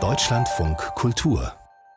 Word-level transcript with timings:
Deutschlandfunk 0.00 0.78
Kultur 0.96 1.52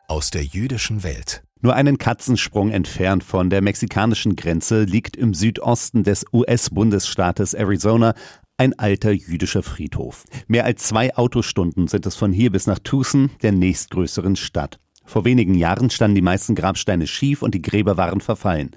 aus 0.06 0.30
der 0.30 0.44
jüdischen 0.44 1.02
Welt. 1.02 1.42
Nur 1.60 1.74
einen 1.74 1.98
Katzensprung 1.98 2.70
entfernt 2.70 3.24
von 3.24 3.50
der 3.50 3.62
mexikanischen 3.62 4.36
Grenze 4.36 4.84
liegt 4.84 5.16
im 5.16 5.34
Südosten 5.34 6.04
des 6.04 6.24
US-Bundesstaates 6.32 7.54
Arizona 7.54 8.14
ein 8.58 8.78
alter 8.78 9.10
jüdischer 9.10 9.64
Friedhof. 9.64 10.22
Mehr 10.46 10.66
als 10.66 10.84
zwei 10.84 11.16
Autostunden 11.16 11.88
sind 11.88 12.06
es 12.06 12.14
von 12.14 12.32
hier 12.32 12.52
bis 12.52 12.68
nach 12.68 12.78
Tucson, 12.78 13.30
der 13.42 13.50
nächstgrößeren 13.50 14.36
Stadt. 14.36 14.78
Vor 15.08 15.24
wenigen 15.24 15.54
Jahren 15.54 15.88
standen 15.88 16.16
die 16.16 16.22
meisten 16.22 16.54
Grabsteine 16.54 17.06
schief 17.06 17.40
und 17.40 17.54
die 17.54 17.62
Gräber 17.62 17.96
waren 17.96 18.20
verfallen. 18.20 18.72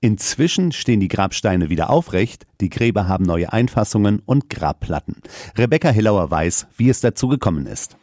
Inzwischen 0.00 0.72
stehen 0.72 0.98
die 0.98 1.06
Grabsteine 1.06 1.70
wieder 1.70 1.90
aufrecht, 1.90 2.44
die 2.60 2.70
Gräber 2.70 3.06
haben 3.06 3.24
neue 3.24 3.52
Einfassungen 3.52 4.20
und 4.26 4.50
Grabplatten. 4.50 5.22
Rebecca 5.56 5.90
Hillauer 5.90 6.28
weiß, 6.28 6.66
wie 6.76 6.88
es 6.88 7.00
dazu 7.00 7.28
gekommen 7.28 7.66
ist. 7.66 7.96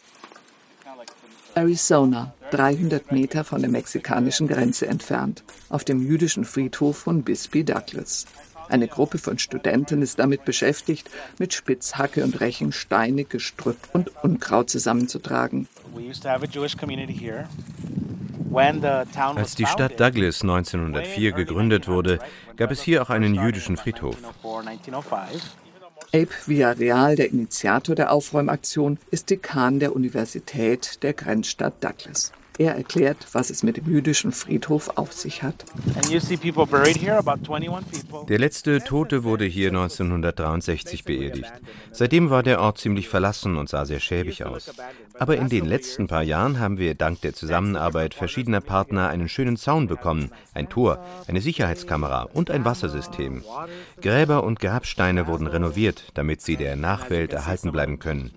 Arizona, 1.56 2.34
300 2.52 3.12
Meter 3.12 3.44
von 3.44 3.60
der 3.60 3.70
mexikanischen 3.70 4.48
Grenze 4.48 4.88
entfernt, 4.88 5.44
auf 5.68 5.84
dem 5.84 6.02
jüdischen 6.08 6.46
Friedhof 6.46 6.98
von 6.98 7.24
Bisbee 7.24 7.64
Douglas. 7.64 8.26
Eine 8.70 8.88
Gruppe 8.88 9.18
von 9.18 9.40
Studenten 9.40 10.02
ist 10.02 10.20
damit 10.20 10.46
beschäftigt, 10.46 11.10
mit 11.38 11.54
Spitzhacke 11.54 12.24
und 12.24 12.40
Rechen 12.40 12.72
Steine, 12.72 13.26
Gestrüpp 13.26 13.90
und 13.92 14.24
Unkraut 14.24 14.70
zusammenzutragen. 14.70 15.68
Als 19.36 19.56
die 19.56 19.66
Stadt 19.66 20.00
Douglas 20.00 20.42
1904 20.42 21.32
gegründet 21.32 21.88
wurde, 21.88 22.20
gab 22.56 22.72
es 22.72 22.82
hier 22.82 23.02
auch 23.02 23.10
einen 23.10 23.36
jüdischen 23.36 23.78
Friedhof. 23.78 24.18
Abe 26.14 26.30
Villarreal, 26.46 27.16
der 27.16 27.32
Initiator 27.32 27.96
der 27.96 28.12
Aufräumaktion, 28.12 29.00
ist 29.10 29.32
Dekan 29.32 29.80
der 29.80 29.96
Universität 29.96 31.02
der 31.02 31.14
Grenzstadt 31.14 31.84
Douglas. 31.84 32.32
Er 32.60 32.76
erklärt, 32.76 33.18
was 33.32 33.50
es 33.50 33.64
mit 33.64 33.78
dem 33.78 33.90
jüdischen 33.90 34.32
Friedhof 34.32 34.92
auf 34.96 35.12
sich 35.12 35.42
hat. 35.42 35.66
Der 38.30 38.40
letzte 38.40 38.84
Tote 38.84 39.24
wurde 39.24 39.46
hier 39.46 39.70
1963 39.70 41.04
beerdigt. 41.04 41.52
Seitdem 41.92 42.30
war 42.30 42.44
der 42.44 42.62
Ort 42.62 42.78
ziemlich 42.78 43.10
verlassen 43.10 43.58
und 43.58 43.70
sah 43.70 43.86
sehr 43.86 44.00
schäbig 44.00 44.46
aus. 44.46 44.72
Aber 45.18 45.38
in 45.38 45.50
den 45.50 45.66
letzten 45.66 46.08
paar 46.08 46.22
Jahren 46.22 46.60
haben 46.60 46.78
wir 46.78 46.94
dank 46.94 47.22
der 47.22 47.34
Zusammenarbeit 47.34 48.14
verschiedener 48.14 48.62
Partner 48.62 49.10
einen 49.10 49.30
schönen 49.30 49.58
Zaun 49.58 49.88
bekommen, 49.88 50.32
ein 50.54 50.70
Tor, 50.70 51.04
eine 51.28 51.42
Sicherheitskamera 51.42 52.30
und 52.34 52.52
ein 52.52 52.66
Wassersystem. 52.66 53.44
Gräber 54.00 54.44
und 54.44 54.60
Grabsteine 54.60 55.26
wurden 55.26 55.48
renoviert, 55.48 56.12
damit 56.14 56.42
sie 56.42 56.58
der 56.58 56.76
Nachwelt 56.76 57.34
erhalten 57.34 57.72
bleiben 57.72 57.98
können. 57.98 58.32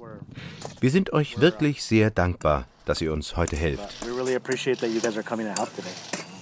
Wir 0.80 0.90
sind 0.90 1.12
euch 1.12 1.40
wirklich 1.40 1.82
sehr 1.82 2.10
dankbar 2.10 2.66
dass 2.86 3.00
ihr 3.00 3.12
uns 3.12 3.36
heute 3.36 3.56
helft. 3.56 4.05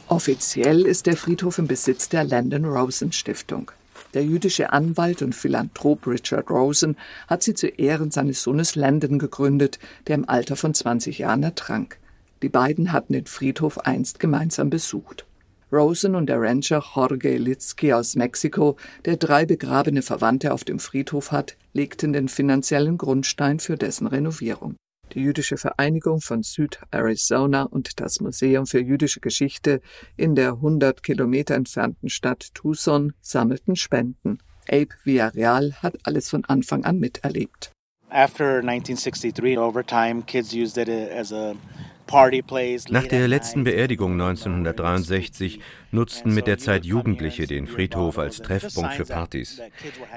Offiziell 0.08 0.86
ist 0.86 1.06
der 1.06 1.16
Friedhof 1.16 1.58
im 1.58 1.66
Besitz 1.66 2.08
der 2.08 2.24
Landon 2.24 2.64
Rosen 2.64 3.12
Stiftung. 3.12 3.70
Der 4.12 4.24
jüdische 4.24 4.72
Anwalt 4.72 5.22
und 5.22 5.34
Philanthrop 5.34 6.06
Richard 6.06 6.50
Rosen 6.50 6.96
hat 7.26 7.42
sie 7.42 7.54
zu 7.54 7.66
Ehren 7.66 8.10
seines 8.10 8.42
Sohnes 8.42 8.76
Landon 8.76 9.18
gegründet, 9.18 9.78
der 10.06 10.16
im 10.16 10.28
Alter 10.28 10.56
von 10.56 10.74
20 10.74 11.18
Jahren 11.18 11.42
ertrank. 11.42 11.98
Die 12.42 12.48
beiden 12.48 12.92
hatten 12.92 13.14
den 13.14 13.26
Friedhof 13.26 13.78
einst 13.78 14.20
gemeinsam 14.20 14.70
besucht. 14.70 15.24
Rosen 15.72 16.14
und 16.14 16.26
der 16.26 16.40
Rancher 16.40 16.84
Jorge 16.94 17.36
Litzky 17.36 17.92
aus 17.92 18.14
Mexiko, 18.14 18.76
der 19.04 19.16
drei 19.16 19.46
begrabene 19.46 20.02
Verwandte 20.02 20.52
auf 20.52 20.62
dem 20.62 20.78
Friedhof 20.78 21.32
hat, 21.32 21.56
legten 21.72 22.12
den 22.12 22.28
finanziellen 22.28 22.98
Grundstein 22.98 23.58
für 23.58 23.76
dessen 23.76 24.06
Renovierung. 24.06 24.76
Die 25.14 25.20
Jüdische 25.20 25.56
Vereinigung 25.56 26.20
von 26.20 26.42
Süd-Arizona 26.42 27.62
und 27.62 28.00
das 28.00 28.20
Museum 28.20 28.66
für 28.66 28.80
jüdische 28.80 29.20
Geschichte 29.20 29.80
in 30.16 30.34
der 30.34 30.54
100 30.54 31.04
Kilometer 31.04 31.54
entfernten 31.54 32.08
Stadt 32.08 32.52
Tucson 32.52 33.12
sammelten 33.20 33.76
Spenden. 33.76 34.38
Abe 34.68 34.88
Villarreal 35.04 35.74
hat 35.82 35.98
alles 36.02 36.28
von 36.28 36.44
Anfang 36.46 36.84
an 36.84 36.98
miterlebt. 36.98 37.70
After 38.10 38.58
1963, 38.58 39.56
over 39.56 39.84
time, 39.86 40.22
kids 40.22 40.52
used 40.52 40.78
it 40.78 40.88
as 40.88 41.32
a 41.32 41.54
nach 42.90 43.06
der 43.06 43.28
letzten 43.28 43.64
Beerdigung 43.64 44.12
1963 44.12 45.60
nutzten 45.90 46.34
mit 46.34 46.46
der 46.46 46.58
Zeit 46.58 46.84
Jugendliche 46.84 47.46
den 47.46 47.66
Friedhof 47.66 48.18
als 48.18 48.42
Treffpunkt 48.42 48.94
für 48.94 49.04
Partys. 49.04 49.60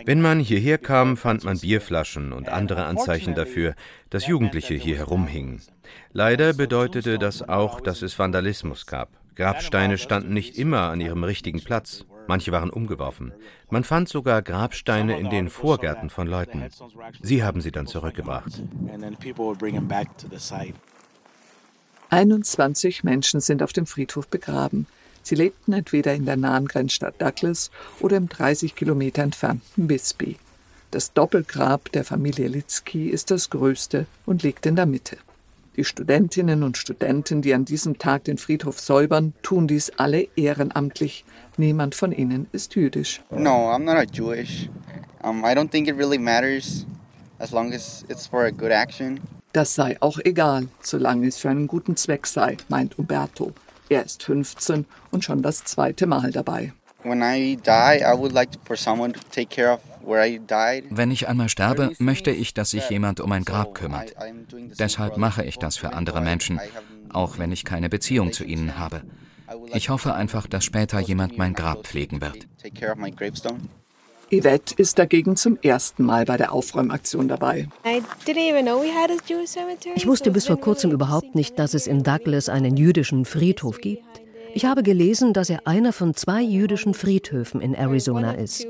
Wenn 0.05 0.21
man 0.21 0.39
hierher 0.39 0.77
kam, 0.77 1.17
fand 1.17 1.43
man 1.43 1.59
Bierflaschen 1.59 2.33
und 2.33 2.49
andere 2.49 2.85
Anzeichen 2.85 3.35
dafür, 3.35 3.75
dass 4.09 4.27
Jugendliche 4.27 4.75
hier 4.75 4.97
herumhingen. 4.97 5.61
Leider 6.11 6.53
bedeutete 6.53 7.17
das 7.17 7.47
auch, 7.47 7.81
dass 7.81 8.01
es 8.01 8.17
Vandalismus 8.17 8.85
gab. 8.85 9.09
Grabsteine 9.35 9.97
standen 9.97 10.33
nicht 10.33 10.57
immer 10.57 10.89
an 10.89 10.99
ihrem 10.99 11.23
richtigen 11.23 11.63
Platz. 11.63 12.05
Manche 12.27 12.51
waren 12.51 12.69
umgeworfen. 12.69 13.33
Man 13.69 13.83
fand 13.83 14.09
sogar 14.09 14.41
Grabsteine 14.41 15.17
in 15.19 15.29
den 15.29 15.49
Vorgärten 15.49 16.09
von 16.09 16.27
Leuten. 16.27 16.65
Sie 17.21 17.43
haben 17.43 17.61
sie 17.61 17.71
dann 17.71 17.87
zurückgebracht. 17.87 18.63
21 22.09 23.03
Menschen 23.03 23.41
sind 23.41 23.61
auf 23.61 23.73
dem 23.73 23.85
Friedhof 23.85 24.27
begraben. 24.27 24.87
Sie 25.23 25.35
lebten 25.35 25.73
entweder 25.73 26.13
in 26.13 26.25
der 26.25 26.37
nahen 26.37 26.67
Grenzstadt 26.67 27.21
Douglas 27.21 27.69
oder 27.99 28.15
im 28.15 28.29
30 28.29 28.75
Kilometer 28.75 29.23
entfernten 29.23 29.87
Bisbee. 29.87 30.37
Das 30.91 31.11
Doppelgrab 31.11 31.91
der 31.91 32.05
Familie 32.05 32.47
Litzky 32.47 33.09
ist 33.09 33.29
das 33.29 33.49
größte 33.49 34.05
und 34.25 34.43
liegt 34.43 34.65
in 34.65 34.77
der 34.77 34.85
Mitte. 34.85 35.17
Die 35.75 35.83
Studentinnen 35.83 36.63
und 36.63 36.77
Studenten, 36.77 37.41
die 37.41 37.53
an 37.53 37.65
diesem 37.65 37.99
Tag 37.99 38.23
den 38.23 38.37
Friedhof 38.37 38.79
säubern, 38.79 39.33
tun 39.43 39.67
dies 39.67 39.91
alle 39.97 40.27
ehrenamtlich. 40.35 41.25
Niemand 41.57 41.93
von 41.93 42.11
ihnen 42.11 42.47
ist 42.53 42.75
jüdisch. 42.75 43.21
No, 43.29 43.69
I'm 43.69 43.83
not 43.83 44.11
Jewish. 44.11 44.69
Um, 45.21 45.43
I 45.43 45.53
don't 45.53 45.69
think 45.69 45.87
it 45.87 45.95
really 45.95 46.17
matters 46.17 46.85
as 47.37 47.51
long 47.51 47.73
as 47.73 48.05
it's 48.09 48.25
for 48.25 48.45
a 48.45 48.51
good 48.51 48.71
action. 48.71 49.19
Das 49.57 49.73
sei 49.73 49.97
auch 50.01 50.19
egal, 50.23 50.67
solange 50.83 51.25
es 51.25 51.37
für 51.37 51.49
einen 51.49 51.65
guten 51.65 51.95
Zweck 51.95 52.27
sei, 52.27 52.57
meint 52.69 52.99
Umberto. 52.99 53.53
Er 53.89 54.05
ist 54.05 54.21
15 54.21 54.85
und 55.09 55.23
schon 55.23 55.41
das 55.41 55.63
zweite 55.63 56.05
Mal 56.05 56.29
dabei. 56.31 56.73
Wenn 60.91 61.09
ich 61.09 61.27
einmal 61.27 61.49
sterbe, 61.49 61.91
möchte 61.97 62.29
ich, 62.29 62.53
dass 62.53 62.69
sich 62.69 62.87
jemand 62.91 63.19
um 63.19 63.29
mein 63.29 63.45
Grab 63.45 63.73
kümmert. 63.73 64.13
Deshalb 64.77 65.17
mache 65.17 65.43
ich 65.43 65.57
das 65.57 65.75
für 65.75 65.93
andere 65.93 66.21
Menschen, 66.21 66.59
auch 67.09 67.39
wenn 67.39 67.51
ich 67.51 67.65
keine 67.65 67.89
Beziehung 67.89 68.33
zu 68.33 68.43
ihnen 68.43 68.77
habe. 68.77 69.01
Ich 69.73 69.89
hoffe 69.89 70.13
einfach, 70.13 70.45
dass 70.45 70.65
später 70.65 70.99
jemand 70.99 71.39
mein 71.39 71.55
Grab 71.55 71.87
pflegen 71.87 72.21
wird. 72.21 72.47
Yvette 74.29 74.75
ist 74.75 74.99
dagegen 74.99 75.37
zum 75.37 75.57
ersten 75.61 76.03
Mal 76.03 76.25
bei 76.25 76.35
der 76.35 76.51
Aufräumaktion 76.51 77.27
dabei. 77.27 77.69
Ich 79.95 80.07
wusste 80.07 80.31
bis 80.31 80.47
vor 80.47 80.59
kurzem 80.59 80.91
überhaupt 80.91 81.35
nicht, 81.35 81.57
dass 81.57 81.73
es 81.73 81.87
in 81.87 82.03
Douglas 82.03 82.49
einen 82.49 82.75
jüdischen 82.75 83.23
Friedhof 83.25 83.79
gibt. 83.79 84.03
Ich 84.53 84.65
habe 84.65 84.83
gelesen, 84.83 85.33
dass 85.33 85.49
er 85.49 85.65
einer 85.67 85.93
von 85.93 86.13
zwei 86.13 86.41
jüdischen 86.41 86.93
Friedhöfen 86.93 87.61
in 87.61 87.73
Arizona 87.73 88.33
ist. 88.33 88.67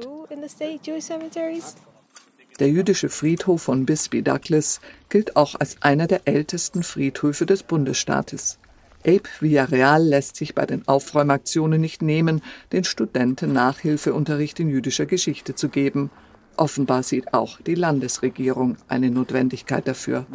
Der 2.59 2.69
jüdische 2.69 3.09
Friedhof 3.09 3.61
von 3.61 3.85
Bisbee 3.85 4.21
Douglas 4.21 4.79
gilt 5.09 5.35
auch 5.35 5.55
als 5.59 5.77
einer 5.81 6.07
der 6.07 6.21
ältesten 6.25 6.83
Friedhöfe 6.83 7.45
des 7.45 7.63
Bundesstaates. 7.63 8.59
Abe 9.07 9.29
Villarreal 9.39 10.03
lässt 10.03 10.35
sich 10.35 10.53
bei 10.53 10.65
den 10.65 10.85
Aufräumaktionen 10.87 11.79
nicht 11.79 12.01
nehmen, 12.01 12.41
den 12.73 12.83
Studenten 12.83 13.53
Nachhilfeunterricht 13.53 14.59
in 14.59 14.69
jüdischer 14.69 15.05
Geschichte 15.05 15.55
zu 15.55 15.69
geben. 15.69 16.11
Offenbar 16.57 17.03
sieht 17.03 17.33
auch 17.33 17.61
die 17.61 17.75
Landesregierung 17.75 18.77
eine 18.89 19.09
Notwendigkeit 19.11 19.87
dafür. 19.87 20.25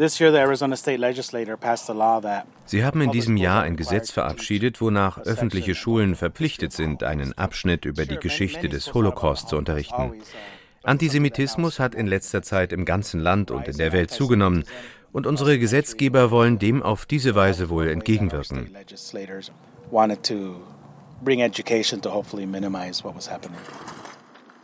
Sie 2.64 2.84
haben 2.84 3.00
in 3.00 3.10
diesem 3.10 3.36
Jahr 3.36 3.62
ein 3.62 3.76
Gesetz 3.76 4.10
verabschiedet, 4.12 4.80
wonach 4.80 5.18
öffentliche 5.18 5.74
Schulen 5.74 6.14
verpflichtet 6.14 6.72
sind, 6.72 7.02
einen 7.02 7.36
Abschnitt 7.36 7.84
über 7.84 8.06
die 8.06 8.18
Geschichte 8.18 8.68
des 8.68 8.94
Holocaust 8.94 9.48
zu 9.48 9.56
unterrichten. 9.56 10.14
Antisemitismus 10.84 11.78
hat 11.78 11.94
in 11.94 12.06
letzter 12.06 12.42
Zeit 12.42 12.72
im 12.72 12.84
ganzen 12.84 13.20
Land 13.20 13.50
und 13.50 13.68
in 13.68 13.76
der 13.76 13.92
Welt 13.92 14.10
zugenommen 14.10 14.64
und 15.12 15.26
unsere 15.26 15.58
Gesetzgeber 15.58 16.30
wollen 16.30 16.58
dem 16.58 16.82
auf 16.82 17.06
diese 17.06 17.34
Weise 17.34 17.68
wohl 17.68 17.88
entgegenwirken. 17.88 18.70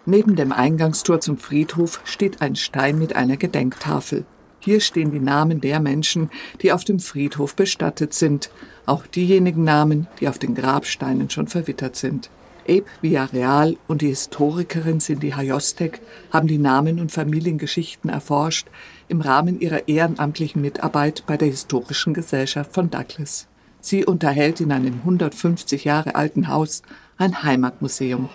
Neben 0.06 0.36
dem 0.36 0.52
Eingangstor 0.52 1.20
zum 1.20 1.36
Friedhof 1.36 2.00
steht 2.04 2.40
ein 2.40 2.56
Stein 2.56 2.98
mit 2.98 3.14
einer 3.14 3.36
Gedenktafel. 3.36 4.24
Hier 4.60 4.80
stehen 4.80 5.12
die 5.12 5.20
Namen 5.20 5.60
der 5.60 5.80
Menschen, 5.80 6.30
die 6.62 6.72
auf 6.72 6.82
dem 6.82 6.98
Friedhof 6.98 7.54
bestattet 7.54 8.14
sind, 8.14 8.50
auch 8.86 9.06
diejenigen 9.06 9.64
Namen, 9.64 10.08
die 10.18 10.28
auf 10.28 10.38
den 10.38 10.54
Grabsteinen 10.54 11.30
schon 11.30 11.46
verwittert 11.46 11.94
sind. 11.94 12.30
Abe 12.68 12.84
Villarreal 13.00 13.76
und 13.86 14.02
die 14.02 14.08
Historikerin 14.08 15.00
Cindy 15.00 15.30
Hayostek 15.30 16.00
haben 16.30 16.48
die 16.48 16.58
Namen 16.58 17.00
und 17.00 17.10
Familiengeschichten 17.10 18.10
erforscht 18.10 18.68
im 19.08 19.22
Rahmen 19.22 19.58
ihrer 19.58 19.88
ehrenamtlichen 19.88 20.60
Mitarbeit 20.60 21.24
bei 21.26 21.38
der 21.38 21.48
Historischen 21.48 22.12
Gesellschaft 22.12 22.74
von 22.74 22.90
Douglas. 22.90 23.46
Sie 23.80 24.04
unterhält 24.04 24.60
in 24.60 24.70
einem 24.70 24.94
150 25.00 25.84
Jahre 25.84 26.14
alten 26.14 26.48
Haus 26.48 26.82
ein 27.16 27.42
Heimatmuseum. 27.42 28.28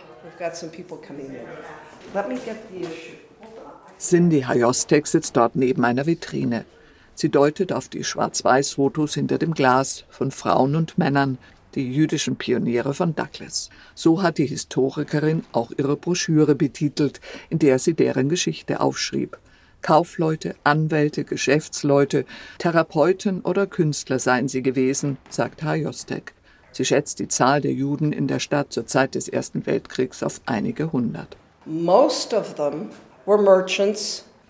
Cindy 3.99 4.41
Hayostek 4.41 5.07
sitzt 5.07 5.37
dort 5.37 5.55
neben 5.55 5.85
einer 5.85 6.07
Vitrine. 6.07 6.65
Sie 7.13 7.29
deutet 7.29 7.71
auf 7.71 7.87
die 7.87 8.03
Schwarz-Weiß-Fotos 8.03 9.13
hinter 9.13 9.37
dem 9.37 9.53
Glas 9.53 10.05
von 10.09 10.31
Frauen 10.31 10.75
und 10.75 10.97
Männern, 10.97 11.37
die 11.75 11.91
jüdischen 11.91 12.35
Pioniere 12.35 12.93
von 12.93 13.15
Douglas. 13.15 13.69
So 13.95 14.21
hat 14.21 14.37
die 14.37 14.45
Historikerin 14.45 15.43
auch 15.51 15.71
ihre 15.77 15.97
Broschüre 15.97 16.55
betitelt, 16.55 17.19
in 17.49 17.59
der 17.59 17.79
sie 17.79 17.93
deren 17.93 18.29
Geschichte 18.29 18.79
aufschrieb. 18.79 19.37
Kaufleute, 19.81 20.55
Anwälte, 20.63 21.25
Geschäftsleute, 21.25 22.25
Therapeuten 22.57 23.41
oder 23.41 23.67
Künstler 23.67 24.17
seien 24.17 24.47
sie 24.47 24.63
gewesen, 24.63 25.17
sagt 25.29 25.61
Hajostek. 25.61 26.33
Sie 26.71 26.85
schätzt 26.85 27.19
die 27.19 27.27
Zahl 27.27 27.61
der 27.61 27.73
Juden 27.73 28.11
in 28.13 28.27
der 28.27 28.39
Stadt 28.39 28.73
zur 28.73 28.87
Zeit 28.87 29.13
des 29.15 29.27
Ersten 29.27 29.65
Weltkriegs 29.65 30.23
auf 30.23 30.41
einige 30.45 30.91
hundert. 30.91 31.37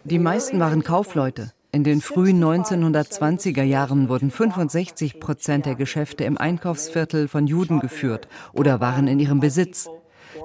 Die 0.03 0.19
meisten 0.19 0.59
waren 0.59 0.83
Kaufleute. 0.83 1.51
In 1.75 1.83
den 1.83 2.01
frühen 2.01 2.41
1920er 2.41 3.63
Jahren 3.63 4.07
wurden 4.07 4.29
65 4.29 5.19
Prozent 5.19 5.65
der 5.65 5.73
Geschäfte 5.73 6.23
im 6.23 6.37
Einkaufsviertel 6.37 7.27
von 7.27 7.47
Juden 7.47 7.79
geführt 7.79 8.27
oder 8.53 8.79
waren 8.79 9.07
in 9.07 9.19
ihrem 9.19 9.39
Besitz. 9.39 9.89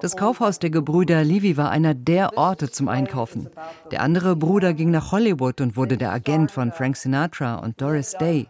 Das 0.00 0.16
Kaufhaus 0.16 0.58
der 0.58 0.70
Gebrüder 0.70 1.22
Levy 1.24 1.58
war 1.58 1.70
einer 1.70 1.92
der 1.92 2.38
Orte 2.38 2.70
zum 2.70 2.88
Einkaufen. 2.88 3.50
Der 3.90 4.00
andere 4.00 4.36
Bruder 4.36 4.72
ging 4.72 4.90
nach 4.90 5.12
Hollywood 5.12 5.60
und 5.60 5.76
wurde 5.76 5.98
der 5.98 6.12
Agent 6.12 6.50
von 6.50 6.72
Frank 6.72 6.96
Sinatra 6.96 7.56
und 7.56 7.78
Doris 7.78 8.12
Day. 8.12 8.48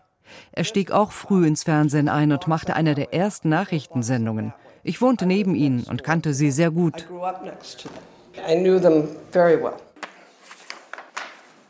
Er 0.52 0.62
stieg 0.62 0.92
auch 0.92 1.10
früh 1.10 1.48
ins 1.48 1.64
Fernsehen 1.64 2.08
ein 2.08 2.30
und 2.30 2.46
machte 2.46 2.76
eine 2.76 2.94
der 2.94 3.12
ersten 3.12 3.48
Nachrichtensendungen. 3.48 4.54
Ich 4.84 5.00
wohnte 5.00 5.26
neben 5.26 5.56
ihnen 5.56 5.82
und 5.82 6.04
kannte 6.04 6.32
sie 6.32 6.52
sehr 6.52 6.70
gut. 6.70 7.08
I 8.48 8.54
knew 8.54 8.78
them 8.78 9.08
very 9.32 9.60
well. 9.60 9.74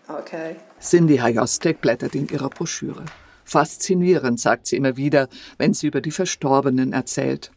Okay. 0.08 0.56
Cindy 0.80 1.18
Hayostek 1.18 1.80
blättert 1.80 2.14
in 2.14 2.28
ihrer 2.28 2.48
Broschüre. 2.48 3.04
Faszinierend, 3.44 4.40
sagt 4.40 4.66
sie 4.66 4.76
immer 4.76 4.96
wieder, 4.96 5.28
wenn 5.58 5.74
sie 5.74 5.86
über 5.86 6.00
die 6.00 6.10
Verstorbenen 6.10 6.92
erzählt. 6.92 7.50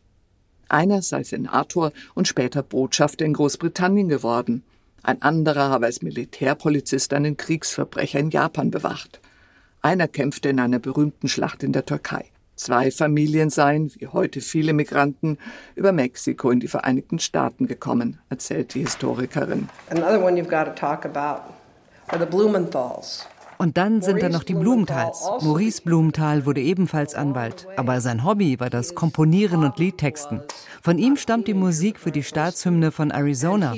Einer 0.68 1.02
sei 1.02 1.24
Senator 1.24 1.92
und 2.14 2.28
später 2.28 2.64
Botschafter 2.64 3.26
in 3.26 3.34
Großbritannien 3.34 4.08
geworden. 4.08 4.64
Ein 5.04 5.22
anderer 5.22 5.70
habe 5.70 5.88
als 5.88 6.02
Militärpolizist 6.02 7.14
einen 7.14 7.36
Kriegsverbrecher 7.38 8.20
in 8.20 8.30
Japan 8.30 8.72
bewacht. 8.72 9.20
Einer 9.82 10.08
kämpfte 10.08 10.50
in 10.50 10.60
einer 10.60 10.80
berühmten 10.80 11.28
Schlacht 11.28 11.64
in 11.64 11.74
der 11.74 11.86
Türkei. 11.86 12.26
Zwei 12.56 12.92
Familien 12.92 13.50
seien, 13.50 13.92
wie 13.96 14.08
heute 14.08 14.40
viele 14.40 14.74
Migranten, 14.74 15.40
über 15.76 15.92
Mexiko 15.92 16.52
in 16.52 16.60
die 16.60 16.68
Vereinigten 16.68 17.18
Staaten 17.18 17.66
gekommen, 17.66 18.20
erzählt 18.30 18.76
die 18.76 18.82
Historikerin. 18.82 19.68
Another 19.90 20.24
one 20.24 20.40
you've 20.40 20.50
got 20.50 20.66
to 20.66 20.74
talk 20.74 21.04
about 21.06 21.52
und 23.62 23.78
dann 23.78 24.02
sind 24.02 24.24
da 24.24 24.30
noch 24.30 24.44
die 24.44 24.56
Blumenthals. 24.56 25.30
Maurice 25.42 25.84
Blumenthal 25.84 26.48
wurde 26.48 26.62
ebenfalls 26.62 27.14
Anwalt, 27.14 27.68
aber 27.78 28.02
sein 28.02 28.26
Hobby 28.26 28.60
war 28.60 28.72
das 28.72 28.96
Komponieren 28.96 29.64
und 29.64 29.78
Liedtexten. 29.78 30.42
Von 30.82 30.98
ihm 30.98 31.16
stammt 31.16 31.48
die 31.48 31.54
Musik 31.54 32.00
für 32.00 32.10
die 32.10 32.24
Staatshymne 32.24 32.92
von 32.92 33.12
Arizona. 33.12 33.76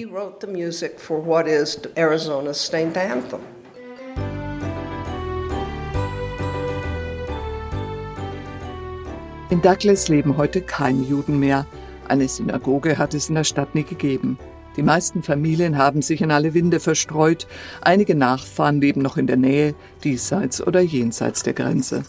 In 9.50 9.62
Douglas 9.62 10.07
leben 10.07 10.38
heute 10.38 10.62
keine 10.62 11.01
Juden 11.01 11.39
mehr. 11.39 11.65
Eine 12.07 12.30
Synagoge 12.30 12.97
hat 12.97 13.13
es 13.13 13.27
in 13.27 13.35
der 13.35 13.44
Stadt 13.44 13.75
nie 13.75 13.83
gegeben. 13.83 14.39
Die 14.75 14.83
meisten 14.83 15.23
Familien 15.23 15.77
haben 15.77 16.01
sich 16.01 16.21
in 16.21 16.31
alle 16.31 16.53
Winde 16.53 16.79
verstreut. 16.79 17.47
Einige 17.81 18.15
Nachfahren 18.15 18.81
leben 18.81 19.01
noch 19.01 19.17
in 19.17 19.27
der 19.27 19.37
Nähe, 19.37 19.75
diesseits 20.03 20.65
oder 20.65 20.81
jenseits 20.81 21.43
der 21.43 21.53
Grenze. 21.53 22.03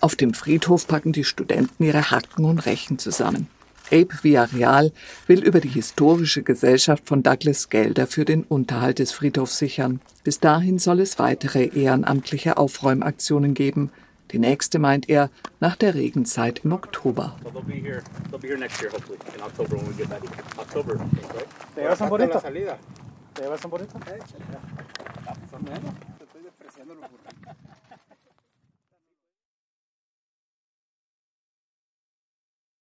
Auf 0.00 0.16
dem 0.16 0.34
Friedhof 0.34 0.86
packen 0.86 1.12
die 1.12 1.24
Studenten 1.24 1.82
ihre 1.82 2.10
Hacken 2.10 2.44
und 2.44 2.66
Rechen 2.66 2.98
zusammen. 2.98 3.48
Abe 3.90 4.14
Villarreal 4.22 4.92
will 5.26 5.42
über 5.42 5.60
die 5.60 5.68
historische 5.68 6.42
Gesellschaft 6.42 7.06
von 7.06 7.22
Douglas 7.22 7.68
Gelder 7.68 8.06
für 8.06 8.24
den 8.24 8.42
Unterhalt 8.42 8.98
des 8.98 9.12
Friedhofs 9.12 9.58
sichern. 9.58 10.00
Bis 10.22 10.40
dahin 10.40 10.78
soll 10.78 11.00
es 11.00 11.18
weitere 11.18 11.66
ehrenamtliche 11.66 12.56
Aufräumaktionen 12.56 13.54
geben. 13.54 13.90
Die 14.34 14.40
nächste 14.40 14.80
meint 14.80 15.08
er 15.08 15.30
nach 15.60 15.76
der 15.76 15.94
Regenzeit 15.94 16.64
im 16.64 16.72
Oktober. 16.72 17.36